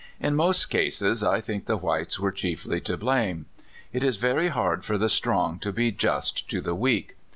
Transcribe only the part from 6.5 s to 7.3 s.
the weak.